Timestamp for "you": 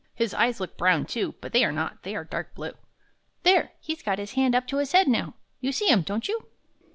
5.59-5.71, 6.27-6.47